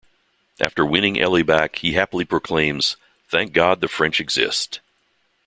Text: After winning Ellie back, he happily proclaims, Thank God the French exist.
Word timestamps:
After 0.59 0.83
winning 0.83 1.19
Ellie 1.19 1.43
back, 1.43 1.75
he 1.75 1.91
happily 1.91 2.25
proclaims, 2.25 2.97
Thank 3.27 3.53
God 3.53 3.81
the 3.81 3.87
French 3.87 4.19
exist. 4.19 4.79